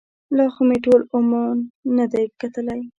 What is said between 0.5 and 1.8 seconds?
خو مې ټول عمان